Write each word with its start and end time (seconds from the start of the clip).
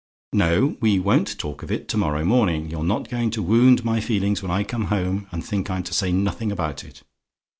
"No: 0.33 0.77
we 0.81 0.97
won't 0.99 1.37
talk 1.37 1.61
of 1.61 1.71
it 1.71 1.87
to 1.89 1.95
morrow 1.97 2.25
morning. 2.25 2.71
You're 2.71 2.83
not 2.83 3.07
going 3.07 3.29
to 3.29 3.43
wound 3.43 3.85
my 3.85 3.99
feelings 4.01 4.41
when 4.41 4.49
I 4.49 4.63
come 4.63 4.85
home, 4.85 5.27
and 5.31 5.45
think 5.45 5.69
I'm 5.69 5.83
to 5.83 5.93
say 5.93 6.11
nothing 6.11 6.51
about 6.51 6.83
it. 6.83 7.03